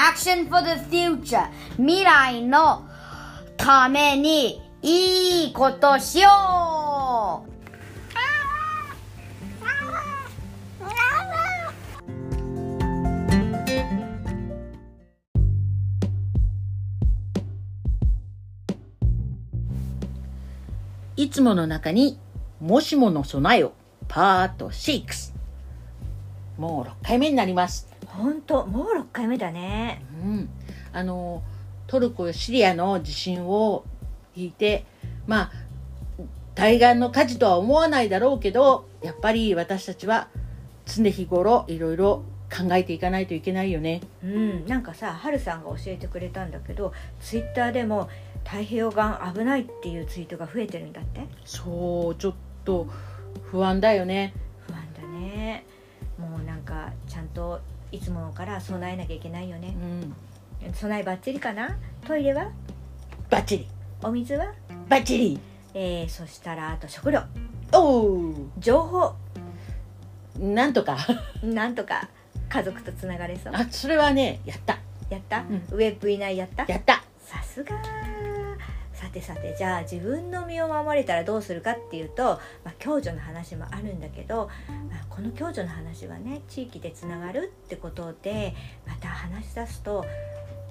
[0.00, 1.48] Action for the future.
[1.76, 2.88] 未来の
[3.56, 7.48] ためにいいことしよう。
[21.16, 22.20] いつもの中に
[22.60, 23.72] もしもの備えを。
[24.06, 25.37] パート6
[26.58, 27.88] もう6回目になります。
[28.06, 30.04] 本当もう6回目だね。
[30.22, 30.48] うん。
[30.92, 31.42] あの
[31.86, 33.84] トルコシリアの地震を
[34.36, 34.84] 聞いて
[35.26, 35.52] まあ
[36.54, 40.28] 対岸の火事とは思わないだろうけどやっぱり私たちは
[40.84, 44.00] 常日頃いろいろ考えていかないといけないよね。
[44.24, 44.66] うん。
[44.66, 48.08] なんかさはるさんが教えてくれたんだけどツイッターでも
[48.44, 49.00] 太平洋岸
[49.38, 51.26] 危ないっていうツイートが増えてるんだって。
[51.44, 52.88] そうちょっと
[53.44, 54.34] 不安だよね
[56.18, 57.60] もうなんかちゃんと
[57.92, 59.74] いつもから備えなきゃいけないよね。
[60.62, 60.74] うん。
[60.74, 61.76] 備えばっちりかな？
[62.04, 62.50] トイレは？
[63.30, 63.68] バッチリ。
[64.02, 64.52] お水は？
[64.88, 65.40] バッチリ。
[65.74, 67.20] えー、そしたらあと食料。
[67.72, 69.14] おお情報。
[70.38, 70.96] なんとか。
[71.42, 72.08] なんとか。
[72.48, 73.52] 家族とつながれそう。
[73.54, 74.78] あそれはねやった。
[75.10, 75.56] やった、うん。
[75.70, 76.36] ウェブいない？
[76.36, 76.64] やった？
[76.66, 77.04] やった。
[77.24, 77.76] さすが
[79.08, 84.50] さてさてじゃあ自分の身を守れたらどうするかっていうと、まあ、共助の話もあるんだけど、
[84.90, 88.54] まあ、この共助の話はね地域でつながるってことで
[88.86, 90.04] また話し出すとほ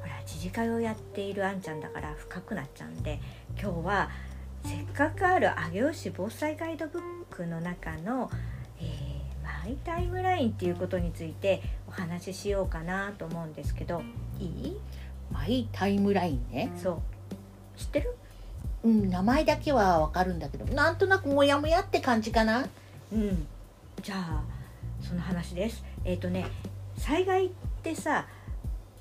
[0.04, 3.20] ら知事会をやっているあんちゃんだから深くなっちゃうんで
[3.60, 4.10] 今日は
[4.64, 8.30] せっかくある上尾市防災ガイドブックの中の、
[8.80, 9.18] えー
[9.66, 14.02] マイタイムラインっていうことについてお話ししようかなと思うんですけど
[14.40, 14.78] いい？
[15.32, 16.72] マイタイムラインね。
[16.82, 17.02] そう。
[17.78, 18.16] 知ってる？
[18.88, 22.66] うん名前だけはわかるんだけどなんとなくモヤモヤって感じかな
[23.12, 23.48] うん、
[24.02, 24.44] じゃあ
[25.02, 25.84] その話です。
[26.06, 26.46] えっ、とね
[26.98, 27.50] 災害っ
[27.84, 28.26] てさ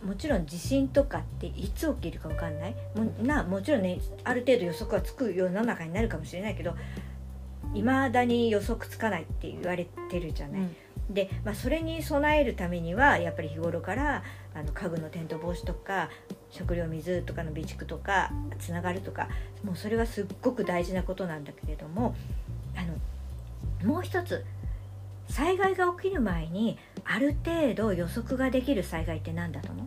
[0.05, 2.75] もちろん地震とかっていつ起きるか分かんない？
[2.95, 6.75] もなもちろんねある程度予測はつく世の中になるかもしれないけど
[7.75, 10.69] いまだに予測つかないって言われてるじゃない？
[11.11, 14.25] で、まあ、それに備えるためにはやっぱり日頃から
[14.55, 16.11] あの家具の転倒防止とか
[16.51, 19.29] 食料水とかの備蓄とかつながるとか
[19.63, 22.17] もうそれはすっごく大事なことなんだけれども
[22.77, 22.83] あ
[23.85, 24.45] のもう一つ
[25.29, 29.87] 災害が起きる前にある程度予測ができる災害って何だと思う？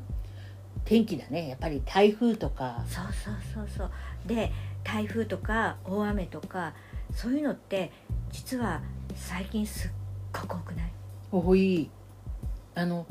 [0.85, 1.49] 天気だね。
[1.49, 2.83] やっぱり台風とか。
[2.87, 3.91] そうそうそうそう。
[4.25, 4.51] で
[4.83, 6.73] 台風とか大雨とか
[7.13, 7.91] そういうのって
[8.31, 8.81] 実は
[9.15, 9.91] 最近すっ
[10.33, 10.91] ごく多くない？
[11.31, 11.89] 多い。
[12.75, 13.05] あの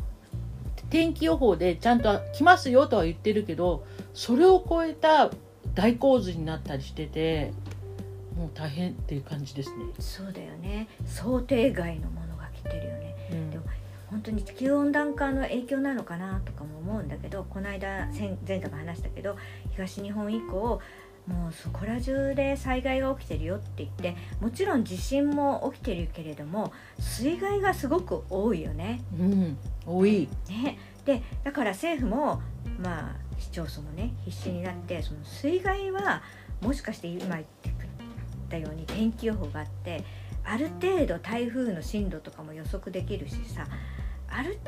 [0.91, 3.85] 天気予報でちゃんと来ますよとは言ってるけど
[4.15, 5.31] それを超えた
[5.75, 7.53] 大洪水になったりしてて
[8.37, 10.89] もう大変っていう感じですね、そうだよね。
[11.05, 13.17] 想定外のものが来てるよね。
[13.33, 13.51] うん。
[13.51, 13.65] でも
[14.11, 19.37] 本当に地球温暖化の影響なのかなとかも思うんだけどこの間前前回も話したけど
[19.73, 20.81] 東日本以降
[21.29, 29.03] もうそこら中で災害が起きてるよって言ってもちろん地震も起きてるけれども水害がすごく多いよね。
[29.19, 32.41] うん、多いねでだから政府も
[32.83, 36.23] まあ市町村もね必死になってその水害は
[36.63, 37.87] もしかして今言ってくっ
[38.49, 40.03] たように天気予報があって
[40.45, 43.67] ある程度台風の進路とかも予測できるしさ
[44.31, 44.59] ある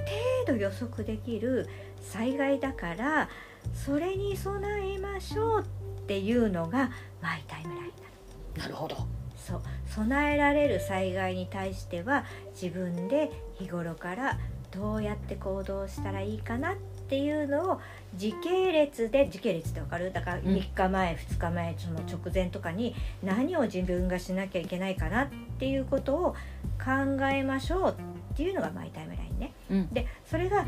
[0.46, 1.68] 程度予測できる
[2.02, 3.28] 災害だから
[3.72, 5.79] それに備えましょうって
[6.18, 6.90] いうのが
[7.22, 8.96] マイタイムラインなるほど。
[9.36, 9.62] そう。
[9.86, 12.24] 備えられる災害に対しては
[12.60, 14.38] 自分で日頃から
[14.70, 16.76] どうやって行動したらいいかなっ
[17.08, 17.80] ていうのを
[18.14, 20.12] 時系列で時系列ってわかる？
[20.12, 20.42] だからん。
[20.42, 25.28] 3日前、2日前その直前とかに何を自分がしなきゃいけないかなっ
[25.58, 26.34] ていうことを
[26.78, 27.96] 考えましょう
[28.32, 29.52] っていうのがマイタイムラインね。
[29.70, 29.88] うん。
[29.92, 30.66] でそれが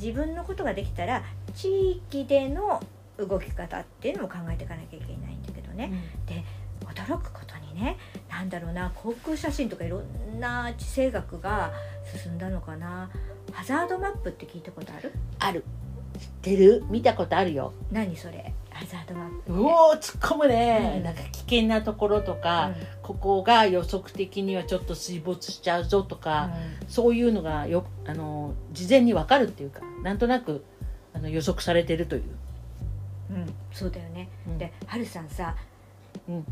[0.00, 1.22] 自分のことができたら
[1.54, 2.82] 地域での
[3.18, 5.92] 動き方っていうのも考えていかなきゃいけないんだけどね。
[6.26, 6.44] で
[6.84, 7.96] 驚くことにね
[8.28, 11.72] なんだろうな航空写真とかいろんな地政学が
[12.22, 13.10] 進んだのかな。
[13.52, 15.12] ハザードマップって聞いたことある？
[15.38, 15.64] ある。
[16.18, 16.84] 知ってる？
[16.90, 17.72] 見たことあるよ。
[17.90, 18.52] 何それ？
[18.70, 21.02] ハザードマップうおー突っ込むね、うん。
[21.04, 22.72] なんか危険なところとか、
[23.02, 26.50] ここが予測的にはちょっと水没しちゃうぞとか、
[26.88, 30.64] そういうのがよあの事前に分かるっていうかなんとなく
[31.14, 32.22] あの予測されてるという、
[33.34, 34.58] うん、うんそうだよね、うん。
[34.58, 35.54] ではるさんさ
[36.28, 36.44] うん。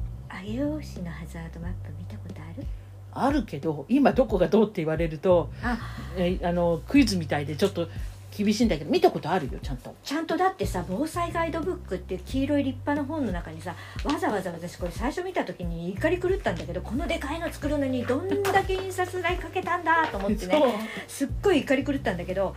[0.45, 2.67] 上尾市のハザードマップ見たことある？
[3.15, 5.79] あるけど今どこがどうって言われるとあ。
[6.17, 7.89] えあのクイズみたいでちょっと
[8.35, 9.95] 厳しいんだけど見たことあるよちゃんと。
[10.03, 13.75] ちゃんとだってさ防災ガイドブックっていう黄色い立派な本の中にさ
[14.05, 20.63] わざわざ私これ最初見た時に怒り狂ったんだけどこのでかいの作るのにどんだけ印刷代かけたんだと思ってね。
[21.07, 22.55] すっごい怒り狂ったんだけど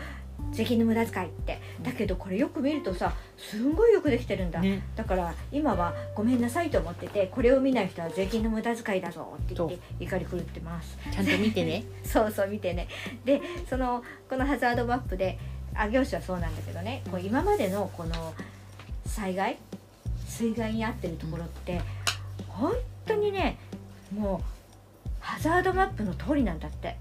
[0.56, 1.60] 税金の無駄遣いって。
[1.84, 4.82] だけどこれよく見るとさすんごいよくできてるんだ、ね。
[4.96, 10.98] だから今はごめんなさいと思っててこれを見ない人は税金の無駄遣いだぞって言って怒り狂ってます。
[11.12, 11.84] ちゃんと見てね。
[12.04, 12.88] そうそう見てね。
[13.26, 15.38] でそのこのハザードマップで
[15.74, 17.04] あ業種はそうなんだけどね。
[17.12, 18.34] こう今までのこの
[19.06, 19.58] 災害
[20.28, 21.82] 水害に遭ってるところって、
[22.48, 22.74] 本
[23.06, 23.58] 当にね
[24.14, 26.98] もうハザードマップの通りなんだって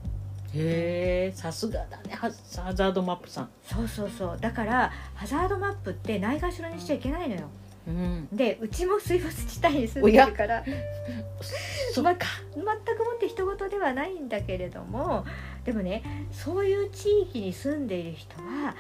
[0.56, 2.30] へえさすがだねハ
[2.62, 3.48] ハザードマップさん。
[3.62, 4.38] そうそうそう。
[4.40, 7.42] だからハザードマップってないがしろにしちゃいけないのよ。
[7.86, 8.28] うん。
[8.32, 10.64] でうちも水没地帯に住んでるから。
[11.92, 12.26] そっか。
[12.54, 15.24] 全くもって人事ではないんだけれども
[15.64, 16.02] でもね
[16.32, 18.74] そういう地域に住んでいる人は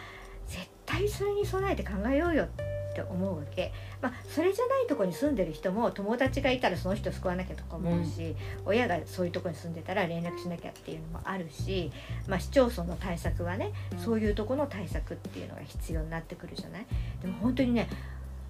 [0.46, 2.44] 絶対それに備えて考えようよ。
[2.44, 11.90] って思うわけ、まあ、それじゃないとこに住んでる人も友達がいたらその人救わなきゃとか思うし、親がそういうとこに住んでたら連絡しなきゃっていうのもあるし、
[12.28, 16.86] まあ、市町村の対策はねそういうとこの対策っていうのが必要になってくるじゃない？
[17.22, 17.88] でも本当にね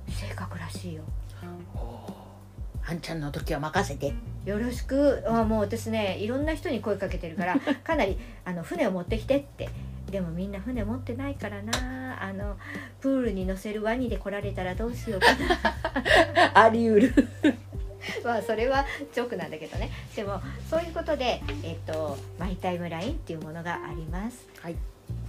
[0.08, 1.02] 性格らしいよ。
[2.86, 4.12] あんちゃんの時は任せて。
[4.44, 5.24] よろしく。
[5.26, 9.70] あもう私ねいろんな人に声かけてるから かなりあの船を持ってきてって
[10.14, 12.22] でもみんな船持ってないからな。
[12.22, 12.56] あの
[13.00, 16.52] プールに乗せるワニで来られたらどうしようかな。
[16.54, 17.28] あり得る。
[18.22, 19.90] まあそれはジョークなんだけどね。
[20.14, 20.40] でも
[20.70, 24.46] そういうことで、えっとマイタイムラインっていうものがあります。
[24.60, 24.76] はい。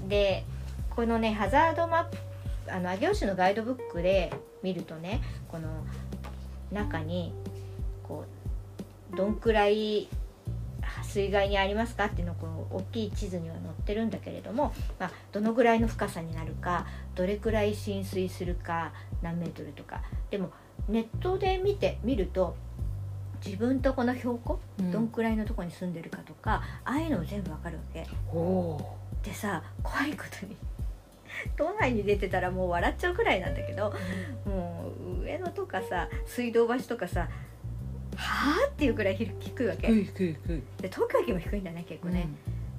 [0.07, 0.43] で
[0.91, 2.17] このねハザードマップ
[2.71, 5.67] あの上尾市のガイドブックで見るとねこの
[6.71, 7.33] 中に
[8.03, 8.23] こ
[9.11, 10.07] うどんくらい
[11.15, 16.85] 水害にありますかっていうのをこの大きい地図には載ってるんだけれども、まあ、どのぐらいの深さになるか
[17.15, 18.91] どれくらい浸水するか
[19.21, 20.01] 何メートルとか。
[20.29, 20.51] でも
[20.89, 22.57] ネットで見て見ると
[23.43, 24.91] 自分とこの標高、うん。
[24.91, 28.05] どんくらいのとこに住んでるかとかああいうのも全部わかるわけ。
[29.23, 30.57] でさ怖いことに
[31.55, 33.93] 都内に出てたらもう笑っちゃうくらいなんだけど
[34.45, 34.91] も
[35.21, 37.29] う上野とかさ水道橋とかさ
[38.15, 39.87] はあっていうくらい低低いわけ。
[39.87, 42.27] 低い低い低いで東京駅も低いんだね結構ね、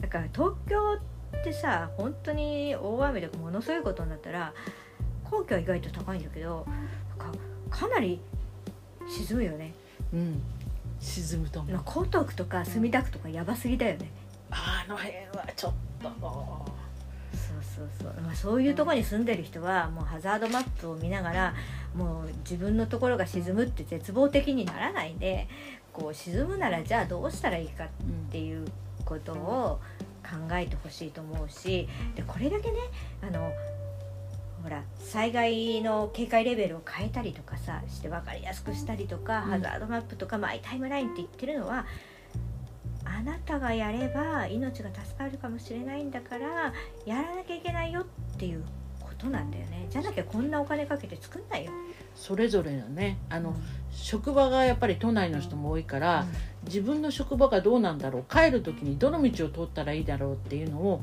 [0.01, 0.99] だから東京
[1.41, 4.55] ってさ本当に大雨でものすごいことになったら
[5.25, 6.67] 皇居は意外と高いんだけど
[7.19, 7.33] か
[7.71, 8.21] かなり
[9.09, 9.73] 沈むよね。
[10.13, 10.43] うん、うん、
[11.01, 11.73] 沈むと思う。
[11.73, 14.11] まあ江東区とか墨田区とかやばすぎだよね。
[14.51, 15.73] あの辺はちょっ
[16.03, 16.76] と
[17.77, 21.55] そうそう、まあ、そういうところに住んでる人はもうハザードマップを見ながら
[21.95, 25.47] もう自分のところが沈むって絶望的にならないで
[25.93, 27.89] こう沈むならじゃあどうしたらいいかっ
[28.31, 28.67] ていう
[29.05, 29.81] ことを
[30.23, 32.79] 考えてほしいと思うしでこれだけね
[33.23, 33.53] あの
[34.63, 39.51] ほら災害の警戒レベルを変えたりとかさして分かりやすくしたりとか、うん。
[39.51, 41.87] ハザードマップとかマイタイムラインって言ってるのは
[43.17, 46.75] あなたがやれば命が助かるかもしれないんだから
[47.07, 48.05] やらなきゃいけないよっ
[48.37, 48.63] ていう
[49.01, 49.87] ことなんだよね。
[49.89, 51.73] じゃなきゃこんなお金かけて作んないよ。
[52.15, 53.55] それぞれのねあの、
[53.91, 56.27] 職場がやっぱり都内の人も多いから、
[56.65, 61.01] 自分の職場がどうなんだろう帰る時にどの道を通ったらいいだろうっていうのを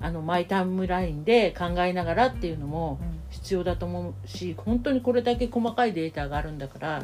[0.00, 3.00] あのマイタイムラインで考えながらっていうのも
[3.30, 7.02] 必要だと思うし本当にこれだけ細かいデータがあるんだから、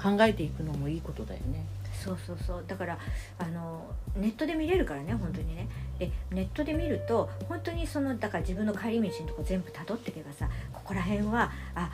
[0.00, 1.64] 考えていくのもいいことだよね。
[2.02, 2.64] そうそうそう。
[2.66, 2.98] だから
[3.38, 5.68] あのネットで見れるからね本当にね。
[5.98, 11.90] でネットで見ると本当にそのだから自分の帰り道のとこ全部たどっていけばさここら辺はあ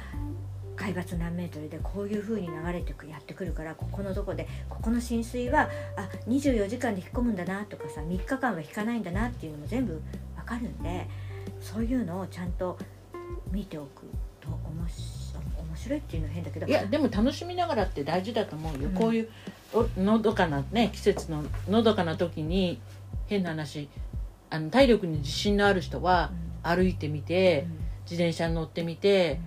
[0.77, 10.01] 海抜何メートルでこういう風に流れてくやってくるからここのとこでここの浸水はあ24時間で引っ込むんだなとかさ3日間は引かないんだなっていうのも全部
[10.37, 11.09] わかるんで
[11.61, 12.79] そういうのをちゃんと
[13.51, 14.03] 見ておく
[14.41, 16.67] と面白いっていうのは変だけど。
[16.67, 18.95] いやでも楽しみながらって大事だと思うよ、うん。
[18.95, 19.31] こういうお
[19.99, 22.81] のどかなね季節ののどかな時に
[23.27, 23.89] 変な話
[24.49, 26.31] あの体力に自信のある人は
[26.63, 27.67] 歩いてみて、
[28.05, 29.41] 自転車に乗ってみて、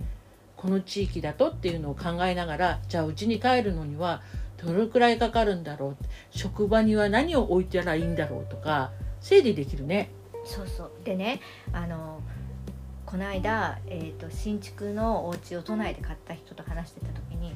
[0.56, 4.22] この地域だとっていうのを考えながらじゃあうちに帰るのには
[4.62, 6.04] どれくらいかかるんだろう？
[6.30, 10.10] 職場には何を置いたらいいんだろうとか整理できるね。
[10.44, 10.90] そうそう。
[11.04, 11.40] でね
[11.72, 12.20] あの
[13.06, 17.54] この間、えー、と新築のお家を都内で買った人と話してた時に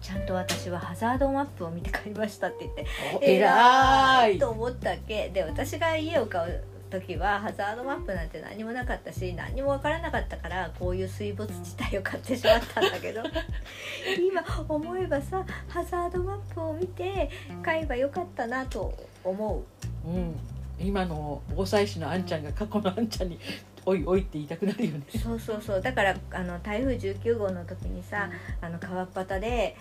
[0.00, 2.86] ちゃんと私はハザードマップを見て買いましたって言って
[3.20, 4.38] 偉い。
[4.38, 5.28] と思ったわけ？
[5.30, 13.22] で私が家を買う時はハザードマップなんて何もなかったし何も分からなかったからこういう水没地帯を買ってしまったんだけど
[14.18, 17.28] 今思えばさハザードマップを見て
[17.62, 19.62] 買えばよかったなと思
[20.06, 20.08] う。
[20.08, 20.34] うん、
[20.78, 23.38] 今の防災士のあんちゃんが過去のあんちゃんに
[23.84, 25.02] 「おいおい」って言いたくなるよね。
[25.22, 25.82] そうそうそう。
[25.82, 28.30] だからあの台風19号の時にさ
[28.62, 29.76] あの川っ端で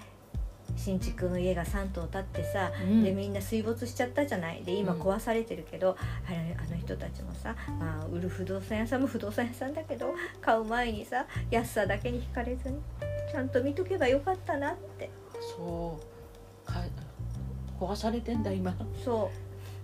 [0.78, 3.04] 新築の家が3棟建ってさ、うん。
[3.04, 4.64] でみんな水没しちゃったじゃない？
[4.64, 5.02] で今うん。
[5.02, 12.78] 壊されてるけど、あれあの人たちもさ、まあ、売る不動産屋さんも 不動産屋さんだけど買う前にさ安さだけに惹かれずに
[13.32, 15.10] ちゃんと見とけばよかったなって。
[15.58, 16.00] そ
[16.66, 16.72] う。
[16.72, 16.84] か
[17.80, 18.76] 壊されてんだ今。
[19.04, 19.30] そ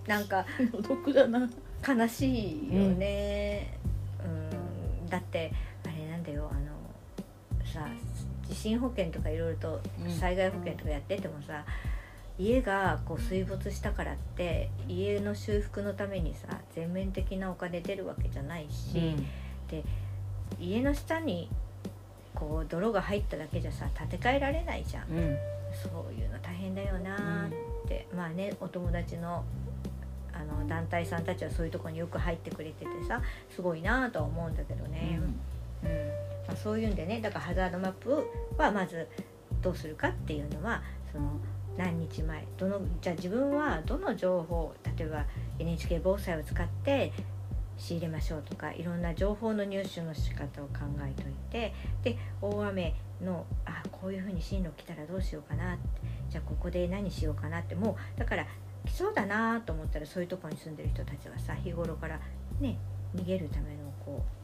[0.06, 0.08] う。
[0.08, 1.48] なんか孤独だな。
[1.86, 3.78] 悲しいよね、
[4.24, 5.52] うん、だって
[5.84, 6.72] あれなんだよあの
[7.62, 7.86] さ
[8.48, 10.10] 地震保険とかいろいろとうん。
[10.10, 11.64] 災害保険とかやっててもさ、
[12.38, 19.16] 家がこう水没したからって家の修復のためにさ全面的なお金出るわけじゃないし、
[20.58, 21.48] 家の下に
[22.34, 25.08] こう泥が入っただけじゃさ建て替えられないじゃん。
[25.10, 25.18] うん。
[25.18, 25.38] うん
[25.74, 27.50] そういうの大変だよなーっ
[27.88, 29.44] て、まあねお友達の
[30.32, 33.20] あの団体さんたちはそういうとこによく入ってくれててさ
[33.50, 35.20] すごいなとは思うんだけどね、
[35.82, 35.88] うん。
[35.88, 35.92] まあ、
[36.56, 39.08] そういうんでねだからハザードマップはまず
[39.62, 40.82] どうするかっていうのは
[41.12, 41.38] その
[41.76, 45.26] 何日前どのじゃあ自分はどの情報例えば
[45.58, 47.12] NHK 防災を使って
[47.76, 55.76] 仕入れましょうとかいろんな情報の入手の仕方を考えといてで大雨のあこういうふうに進路来たらどうしようかな
[56.30, 58.46] じゃあここで何しようかなってもうだから
[58.86, 62.20] 来そうだなと思ったらそういうとこに住んでる人たちはさ日頃から
[62.60, 62.78] ね
[63.16, 64.22] 逃げるためのこ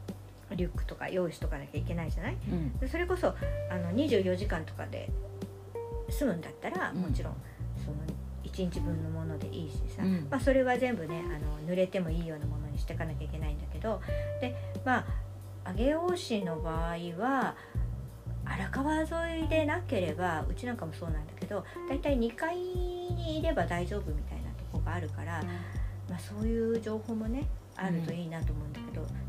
[0.61, 2.37] リュックとか用意しとかなきゃいけないじゃない？
[2.49, 2.77] うん。
[2.79, 3.33] でそれこそあ
[3.77, 5.09] の24時間とかで
[6.09, 7.01] 済むんだったらうん。
[7.01, 7.33] もちろん
[7.83, 7.97] その
[8.43, 10.27] 1日分のものでいいしさ、うん。
[10.29, 14.01] まあ、それは全部ねあの濡れてもいいようなものにしていかなきゃいけないんだけど。
[14.39, 15.05] でま
[15.65, 17.55] あ上尾市の場合は
[18.45, 25.43] 荒川沿いでなければうちなんかもそうなんだけど大体2階にいれば大丈夫みたいなとこがあるから、
[26.09, 27.45] まあ、そういう情報もね
[27.77, 28.80] あるといいなと思うんだけど、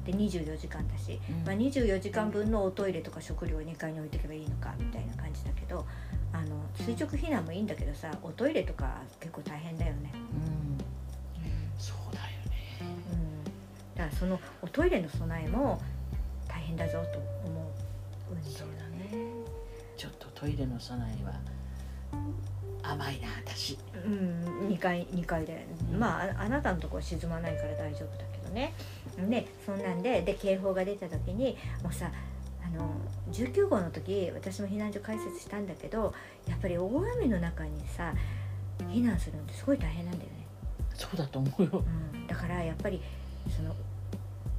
[0.04, 1.46] で24時間だし、うん。
[1.46, 5.86] まあ、24時間分のおトイレとか食料を2階に置いておけばいいのかみたいな感じだけど
[6.32, 10.12] あの垂直避難もいいんだけどさおトイレとか結構大変だよね。
[10.14, 10.78] うん。
[11.78, 12.88] そうだよね。
[13.12, 13.44] うん、
[13.96, 15.80] だからそのおトイレの備えも
[16.48, 17.72] 大変だぞと思
[18.30, 19.28] うんだよそうだね。
[19.96, 21.32] ちょっとトイレの備えは
[22.82, 23.78] 甘いな私。
[24.04, 26.00] うん、2階2階で、うん。
[26.00, 28.74] まあああなたのところ沈まないから大丈夫だね。
[29.28, 32.10] でそんなんでで警報が出た時にもうさ
[32.64, 32.90] あの
[33.32, 36.14] 19号の時私も避難所開設したんだけど
[36.46, 38.14] やっぱり大雨の中にさ
[38.78, 40.46] 避難するのってすごい大変なんだよね、
[40.94, 41.84] そうだと思うよ。
[42.14, 43.00] うん、だからやっぱり
[43.54, 43.74] その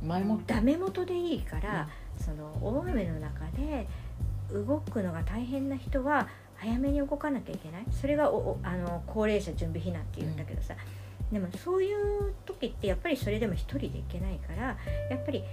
[0.04, 1.88] 前もダメ元でいいから、
[2.20, 3.88] その大雨の中で
[4.52, 7.86] 動くのが大変な人は早めに動かなきゃいけない。
[7.92, 10.76] それがおおあの高齢者準備避難っていうんだけどさ、
[11.32, 14.77] でもそういう時ってやっぱりそれでも一人で行けないから
[15.10, 15.43] やっぱり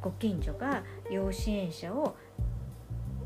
[0.00, 2.16] ご近所が要支援者を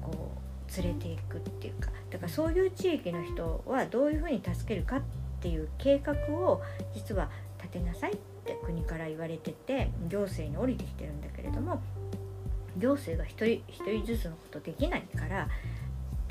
[0.01, 0.33] こ
[0.69, 5.03] う連れていくっていうかだからそういう地域の人はどういうふうに助けるかっ
[5.41, 6.63] ていう計画を
[6.95, 11.81] 実は立てなさいって国から言われてて行政に降りてきてるんだけれども
[12.77, 15.49] 行政が一人一人ずつのことできないから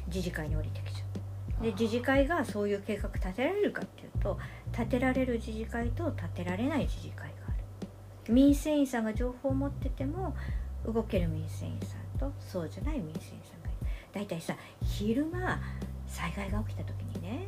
[0.08, 1.64] 自治会に降りてきちゃう。
[1.64, 4.40] で自治会がそういう計画立てられるかっていうと
[4.72, 8.34] 立てられる自治会と立てられない自治会がある。
[8.34, 10.36] 民生委員さんが情報を持ってても
[10.86, 13.88] 動ける民生委員さんとそうじゃない民生委員さんがいる。
[14.14, 15.60] 大体さ昼間
[16.08, 17.48] 災害が起きた時にね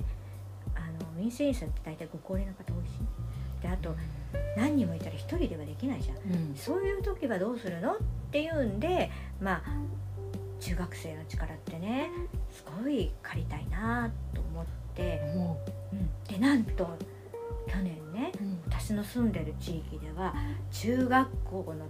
[0.75, 2.91] あの民生委員さんって大体ご高齢の方多いし。
[3.61, 3.95] であと
[4.57, 6.17] 何人もいたら一人ではできないじゃん。
[6.17, 6.53] うん。
[6.55, 7.93] そういう時はどうするの？
[7.93, 7.97] っ
[8.29, 9.61] ていうんでまあ
[10.59, 12.09] 中学生の力ってね
[12.51, 14.65] すごい借りたいなと思っ
[14.95, 15.59] て、も
[15.93, 16.97] うん、でなんと
[18.93, 20.35] 私の住んでる地域では
[20.71, 21.87] 中学校の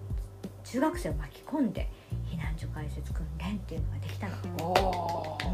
[0.64, 1.90] 中学生を巻き込んで
[2.26, 4.36] 避難所開設訓練っていうのができたの。
[4.66, 5.48] おー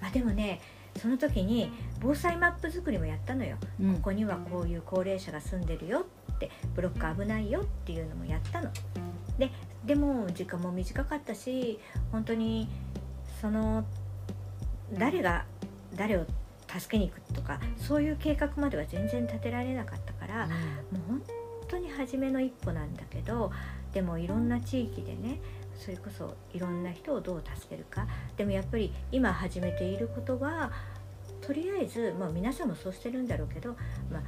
[0.00, 0.60] まあ、でもね
[0.96, 3.56] その時に防災マップ作りもやったのよ。
[3.80, 8.70] うんここにはこういう高齢者が住んでるよってブロック危ないよっていうのもやったの。
[9.38, 9.50] で
[9.84, 11.78] でも時間も短かったし
[12.10, 12.68] 本当に
[13.42, 13.84] その
[14.98, 15.44] 誰が
[15.94, 16.24] 誰を
[16.66, 20.56] 助けに行くとかそういう計画までは全然立てられなかったから、もう
[21.08, 21.22] 本
[21.68, 23.50] 当に初めの一歩なんだけど
[23.92, 25.40] でもいろんな地域でね
[25.76, 28.06] それこそいろんな人をどう助けるか。
[28.36, 30.72] でもやっぱり今始めていることは
[31.40, 33.76] とりあえず、まあ、皆さんもそうしてるんだろうけど、
[34.10, 34.22] まあ、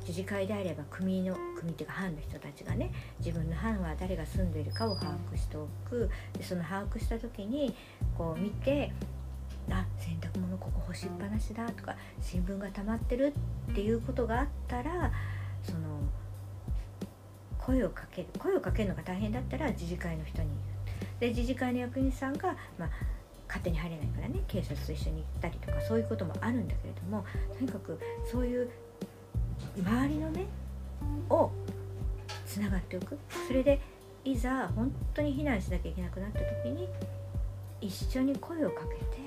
[0.00, 6.10] 自治会であれば組の組っていうか班の人たちがね自分の班は誰が住んでいるかを把握しておく。
[6.36, 7.74] でその把握した時に
[8.16, 8.92] こう見て
[9.70, 13.34] あ洗濯物ここ干しっぱなしだとか新聞が溜まってる
[13.72, 15.12] っていうことがあったら
[15.62, 15.78] その
[17.58, 20.48] 声をかける声をかけるのが大変だったら自治会の人に
[21.20, 22.90] 言うで自治会の役員さんが、まあ、
[23.48, 27.24] 勝手に入れないからね警察と一緒に行ったりとかそういうこともあるんだけれども
[27.58, 27.98] とにかく
[28.30, 28.70] そういう
[29.76, 30.46] 周りの目
[31.30, 31.50] を
[32.46, 33.18] つながっておく。
[33.48, 33.80] それで
[34.24, 36.88] いざ本当に避難しなきゃいけなくなった時に
[37.80, 39.23] 一緒に声をかけて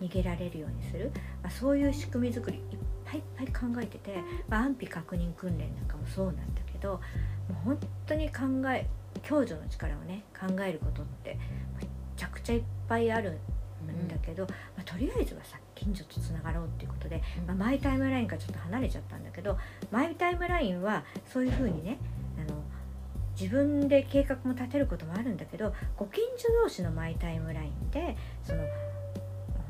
[0.00, 1.10] 逃げられるようにする、
[1.42, 2.62] まあ、そういう仕組み作りいっ
[3.04, 4.16] ぱいいっぱい考えてて、
[4.48, 7.00] まあ、安否確認訓練なんかもそうなんだけども
[7.50, 8.86] う本当に考え
[9.26, 11.38] 共助の力をね考えることって
[11.80, 11.86] め
[12.16, 13.38] ちゃくちゃいっぱいある
[13.86, 19.56] んだけど、まあ、とりあえずはさ近所とつながろうっていうことで、まあ、マイタイムラインからちょっと離れちゃったんだけど
[19.90, 21.98] マイタイムラインはそういうふうにね
[22.38, 22.62] あの
[23.40, 28.64] 自分で計画も立てることもあるんだけどご近所同士のマイタイムラインでその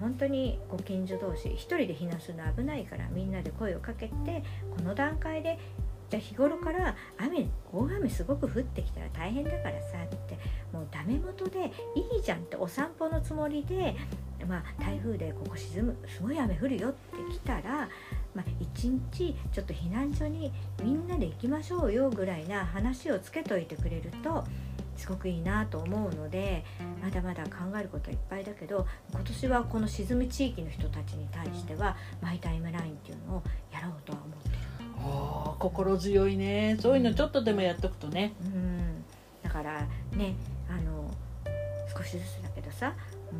[0.00, 4.42] 本当にご近所同士一人で避難するの危ないからみんなで声をかけて
[4.76, 5.58] この段階で
[6.10, 10.38] じゃ日頃から雨大雨すごく降ってきたら大変だからさって
[10.72, 11.70] もうダメ元で
[12.14, 13.94] いいじゃんってお散歩のつもりで、
[14.48, 17.88] まあ、台風でここ沈むすごい雨降るよって来たら、
[18.34, 20.50] まあ、一日ちょっと避難所に
[20.82, 24.44] みんなで行きましょうよぐらいな話をつけといてくれると
[24.98, 26.64] すごくいいなと思うので
[27.00, 34.54] まだまだ考えることはいっぱいだけど今年はこの沈む地域の人たちに対してはマイタイムラインっていうのをやろうとは思ってる。
[35.00, 36.76] あー心強いね。
[36.80, 38.34] そういうのちょっとでもやっとくとね。
[38.42, 39.04] うん、
[39.42, 39.86] だから
[40.16, 40.34] ね
[40.68, 41.08] あの
[41.96, 42.94] 少しずつだけどさ、
[43.32, 43.34] う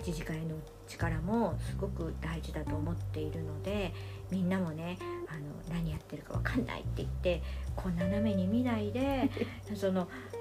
[0.00, 0.54] ん、自治会の
[0.86, 3.92] 力もすごく大事だと思っているので
[4.30, 7.42] みんなもねあの何やってるかわかんないって言って
[7.74, 9.30] こう斜めに見ないで
[9.74, 10.35] そのえ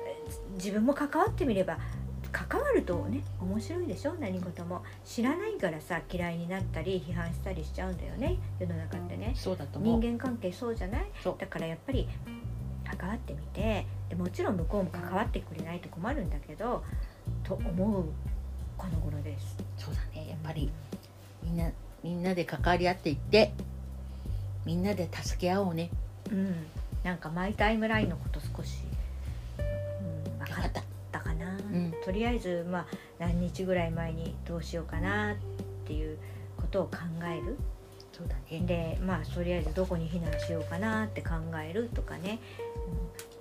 [0.56, 1.78] 自分も関わってみれば
[2.32, 8.38] 関わるとね面白いでしょ何事も知らないからさ嫌いになったり批判したりしちゃうんだよね。
[8.60, 9.34] 世の中ってね。
[9.36, 10.00] そうだと思う。
[10.00, 11.06] 人間関係そうじゃない？
[11.38, 12.08] だからやっぱり
[13.00, 13.86] 関わってみて。
[14.10, 16.84] でもちろん向こうも関わってくれないと困るんだけど
[17.44, 18.06] と思う
[18.78, 19.58] この頃です。
[19.78, 20.30] そうだね。
[20.30, 20.72] やっぱり
[21.42, 21.72] みんな
[22.04, 23.52] みんなで関わり合っていって
[24.64, 25.90] みんなで助け合おうね。
[26.32, 26.68] うん、
[27.04, 28.78] なんかマイタイムラインのこと少し、
[32.06, 32.88] とりあえずまあ
[33.18, 35.36] 何日ぐらい前にどうしようかなっ
[35.86, 36.20] ていう
[36.56, 37.58] ことを考える。
[38.14, 38.66] そうだね。
[38.66, 41.32] でまあとりあえずどこに避難しようかなって考
[41.68, 42.40] えるとかね、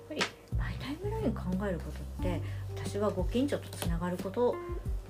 [0.09, 2.41] うん、やっぱりマイタイムライン考えることって
[2.75, 4.55] 私はご近所とつながること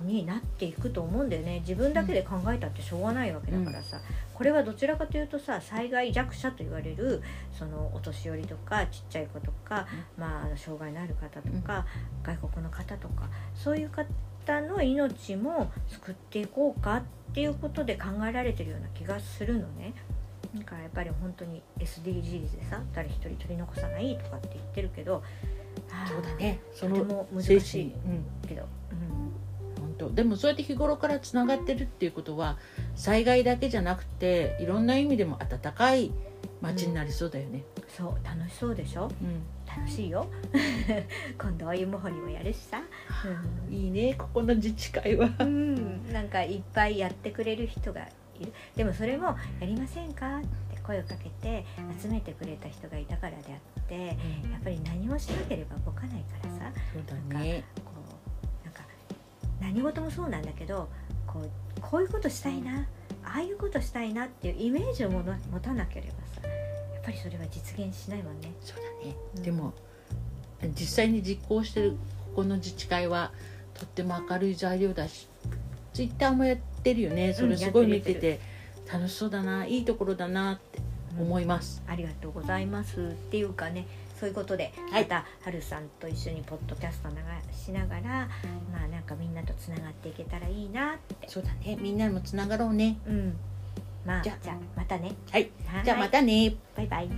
[0.06, 1.60] になっていくと思うんだよね。
[1.60, 3.98] 自分だけで考えたってしょうがないわけだからさ、
[4.32, 9.86] これはどちらかというとさ災害弱者と言われるそのお年寄りとかちっちゃい子とか、
[10.18, 11.86] まあ、あの障害のある方とか、
[12.22, 17.02] 外国の方とかそういう方の命も救っていこうかっ
[17.34, 19.94] ていうことで考えられてるような気がするのね。
[20.54, 25.22] だからやっぱり本当に SDGs でさ誰一人取り残さないとかって言ってるけど
[26.08, 26.60] そうだね。
[26.72, 27.92] そとても難精しい
[28.46, 28.66] けど、
[30.14, 32.58] でもそうやって日頃からつながってるっていうことは
[32.94, 36.12] 災害だけじゃなくていろんな意味でも温かい
[36.60, 37.62] 街になりそうだよね。
[37.76, 39.10] うん、そう楽しそうでしょ？
[39.22, 39.42] うん。
[39.66, 40.26] 楽しいよ。
[41.38, 42.80] 今度お湯も掘りもやるしさ、
[43.70, 45.28] いいねここの自治会は。
[45.40, 48.00] うん、なんかいっぱいやってくれる人が
[48.38, 48.52] いる。
[48.74, 51.64] でもそれも「やりませんか?」って声をかけて
[52.00, 54.12] 集めてくれた人がいたからであってや
[54.58, 56.72] っぱり何もしなければ動かないからさ。
[56.94, 57.64] そうだね。
[59.60, 60.88] 何事もそうなんだけど
[61.26, 62.86] こうこういうことしたいな
[63.24, 68.52] ああいうことしたいなっていうイメージをもの持たなければさやっぱりそれは実現しないもんね。
[68.60, 69.16] そうだね。
[69.36, 69.74] うんでも
[70.74, 71.96] 実際に実行してる
[72.34, 73.32] ここの自治会は
[73.74, 75.28] とっても明るい材料だし、
[75.92, 77.34] ツイッターもやってるよね。
[77.34, 78.40] それすごい見てやて
[78.90, 80.78] 楽しそうだな、いいところだなって
[81.18, 81.82] 思います。
[81.86, 83.86] ありがとうございますっていうかね
[84.18, 87.16] そういうことで、はいまたはるさんと一緒にポッドキャスト流
[87.52, 88.28] しながら
[88.72, 91.28] まあなんかみんなとつながっていけたらいいなって。
[91.28, 91.76] そうだね。
[91.80, 92.96] みんなもつながろうね。
[93.06, 93.36] うん。
[94.06, 95.12] まあじじゃゃあまたね。
[95.30, 95.50] はい。
[95.84, 96.54] じゃあまたね。
[96.76, 97.10] バイバイ